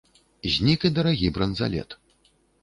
Знік 0.53 0.85
і 0.89 0.91
дарагі 0.95 1.29
бранзалет. 1.35 1.95